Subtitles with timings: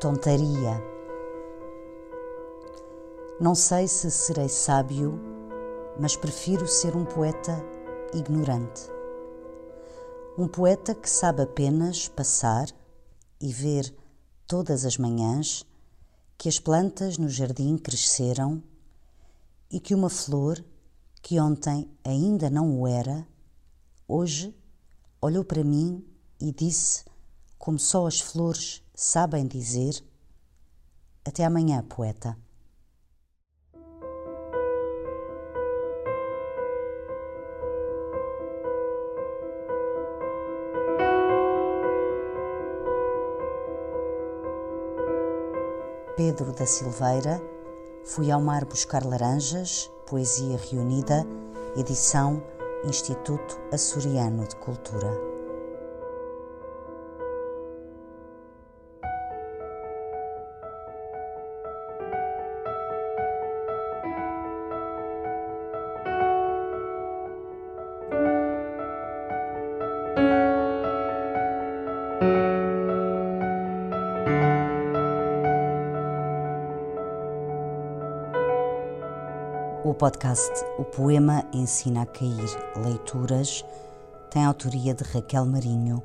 [0.00, 0.82] Tontaria.
[3.38, 5.20] Não sei se serei sábio,
[6.00, 7.62] mas prefiro ser um poeta
[8.14, 8.80] ignorante.
[10.38, 12.70] Um poeta que sabe apenas passar
[13.38, 13.94] e ver
[14.46, 15.66] todas as manhãs
[16.38, 18.62] que as plantas no jardim cresceram
[19.70, 20.64] e que uma flor
[21.20, 23.26] que ontem ainda não o era,
[24.08, 24.56] hoje
[25.20, 26.02] olhou para mim
[26.40, 27.04] e disse,
[27.58, 30.04] como só as flores sabem dizer:
[31.24, 32.36] Até amanhã, poeta.
[46.14, 47.40] Pedro da Silveira,
[48.04, 51.26] Fui ao mar buscar laranjas, poesia reunida,
[51.76, 52.42] edição
[52.84, 55.29] Instituto Açoriano de Cultura.
[79.82, 83.64] O podcast O Poema Ensina a Cair Leituras
[84.30, 86.02] tem autoria de Raquel Marinho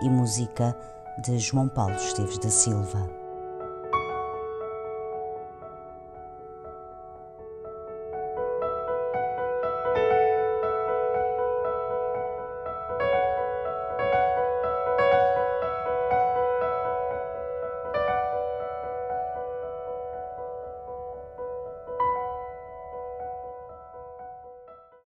[0.00, 0.78] e música
[1.24, 3.17] de João Paulo Esteves da Silva.